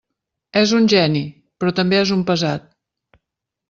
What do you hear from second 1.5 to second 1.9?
però